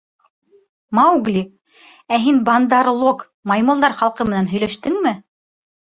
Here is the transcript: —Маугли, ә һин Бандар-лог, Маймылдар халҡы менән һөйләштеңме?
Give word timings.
—Маугли, 0.99 1.43
ә 2.17 2.19
һин 2.25 2.39
Бандар-лог, 2.47 3.21
Маймылдар 3.53 3.99
халҡы 4.03 4.31
менән 4.31 4.53
һөйләштеңме? 4.55 5.13